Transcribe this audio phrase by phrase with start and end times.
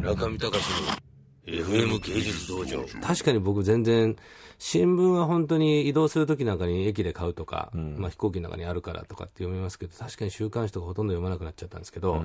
[0.00, 1.10] 中見隆の
[1.44, 2.84] FM 芸術道場。
[3.02, 4.16] 確かに僕全然
[4.58, 12.22] 新聞は本当に移動するときなんかに駅で買うとか、まあ、飛行機の中にあるからとかって読みますけど確かに週刊誌とかほとんど読まなくなっちゃったんですけど、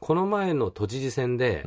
[0.00, 1.64] この前の都知事選で、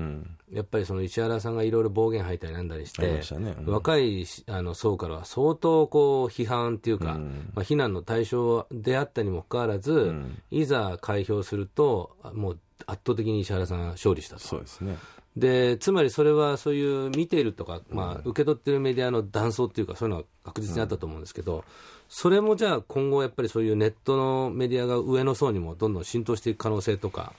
[0.51, 3.01] やっぱりその石原さんがいろいろ暴言吐いたりなんだりして、
[3.39, 3.55] ね。
[3.57, 3.73] うん。
[3.73, 7.17] 若いしあの層からは相当こう批判っていうか、
[7.55, 10.13] まあ、非難の対象であったにもかかわらず、
[10.51, 14.41] いざ開票すると、あもう圧倒的に石原さんが勝利したと。
[14.41, 14.97] そうですね。
[15.35, 21.63] でつまりそれはそういう見ているとか、まあ、受け取っているメディアの断層っていうか、そういうのは確実にあったと思うんですけど、
[22.09, 27.33] それもじゃあ、今後やっぱりそういうネットのメディアが上の層にもどんどん浸透していく可能性とか、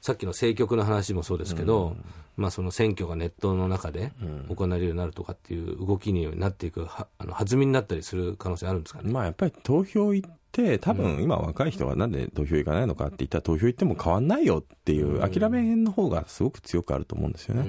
[0.00, 1.96] さっきの政局の話もそうですけど、
[2.36, 4.12] まあ、その選挙がネットの中で
[4.48, 9.12] 行われるようになるとかっていう動きになっていく、はあの弾みになったりする可能性あるんですかね。
[9.12, 10.36] まあやっぱり投票行って、
[10.80, 17.66] 多分今若い人がなんで投票行かないのかって言ったら投票行っても変わんないよっていう諦めの方がすごく強くあると思うんですよね。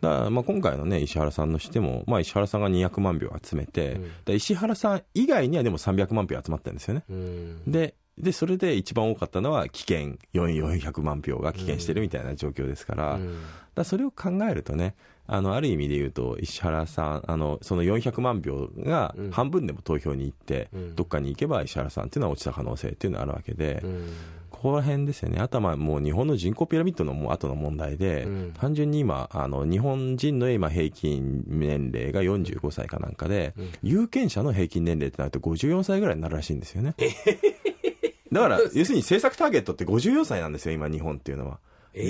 [0.00, 7.04] だからまあ今回のね、石原さんのしても、まあ石原さんが200万票集めて、で石原さん以外にはでも300万票集まってるんですよね。
[7.08, 7.62] うん。
[7.66, 13.22] で、で、それで一番多かったのは棄権、400万票が棄権してるみたいな状況ですから、だか
[13.76, 14.94] らそれを考えるとね、
[15.26, 23.82] あの、ある意味で言うと、石原さん、あの、その400万票が半分でも投票に行って、どっかに行けば石原さんっていうのは落ちた可能性っていうのはあるわけで、
[24.50, 25.40] ここら辺ですよね。
[25.40, 28.28] あとはまあもう日本の人口ピラミッドのもう後の問題で、
[28.60, 36.94] 単純に今、あの、日本人の今平均年齢が45歳かなんかで、有権者の平均年齢ってなると54歳ぐらいになるらしいんですよね。
[38.34, 41.58] だから、 要するに政策ターゲットって54歳なんですよ、今日本っていうのは。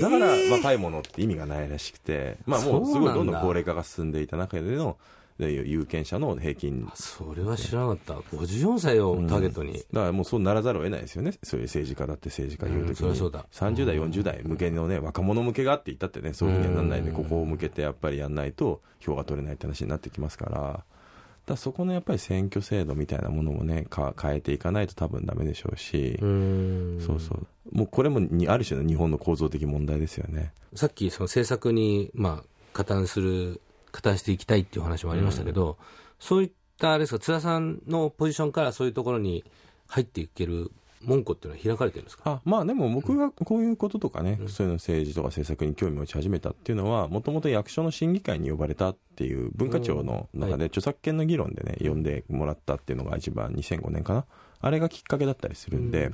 [0.00, 4.96] だから若い者って意味がないらしくて、まあもうすごいどんどん高齢化が進んでいた中での、
[5.38, 6.88] で有権者の平均。
[6.94, 9.74] それは知らなかった、54歳をターゲットに。
[9.92, 11.32] だからもうそうならざるを得ないですよね。
[11.42, 13.08] そういう政治家だって政治家言うときに。
[13.08, 20.84] うんそりゃそうだ30代、40代向けのね、若者向けがって言ったってね、そういうふうにはなんないんで、ここを向けてやっぱりやんないと票が取れないって話になってきますから、
[21.46, 27.46] だそこのやっぱり選挙制度みたいなものもね、か変えていかないと多分ダメでしょうし、うんそうそう。
[27.72, 30.52] もうこれもにある種の日本の構造的問題ですよね。
[30.74, 33.60] さっきその政策に、まあ、加担する、
[33.92, 35.76] 加担していきたいっていう話もありましたけど、
[36.18, 39.44] そういったあれですか、津田さんのポジションからそういうところに
[39.86, 40.72] 入っていける
[41.06, 42.22] 門戸っていうのは開かれてるんですか？
[42.30, 54.24] あまあでも僕がこういうこととかね、そういうの政治とか政策に興味を持ち始めたっていうのは、もともと役所の審議会に呼ばれたっていう文化庁の中で著作権の議論でね、呼んでもらったっていうのが一番2005年かな。
[54.60, 56.10] あれがきっかけだったりするんで、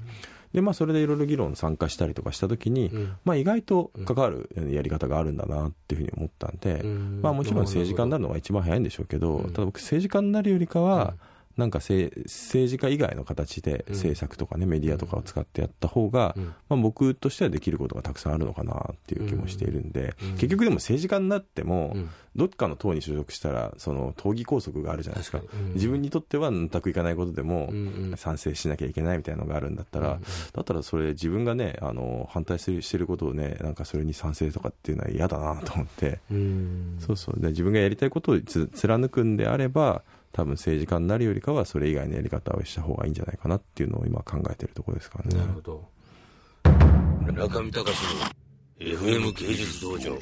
[0.53, 2.91] で、まあそれでいろいろ議論参加したりとかしたときに、
[3.25, 11.15] まあ意外と関わるやり方があるんだなっていうふうに思ったんで、まあもちろん政治家になるのが一番早いんでしょうけど、ただ僕政治家になるよりかは、
[11.61, 16.35] なんか政政治家以外の形で政策とかね、メディアとかを使ってやった方が、
[16.69, 21.95] まあ、僕としてはできることがたくさんあるのかなっていう気もしているんで、結局でも政治家になっても、
[22.35, 25.41] どっかの党に所属したらその党議拘束があるじゃないですか。
[25.75, 27.73] 自分にとっては全くいかないことでも
[28.17, 30.19] 賛成しなきゃいけないみたいなのがあるんだったら、
[30.53, 36.21] だったらそれ自分がねあの反対するしてることをねなんかそれに賛成とかっていうのは嫌だなと思って。
[36.31, 36.97] うん。
[37.01, 37.41] そうそう。
[37.41, 45.89] で自分がやりたいことをつ貫くんであれば多分政治家になるよりかはそれ以外のやり方をした方がいいんじゃないかなっていうのを今考えてるところですからねなるほど。
[47.33, 48.27] 中見隆の
[48.79, 50.19] FM 芸術道場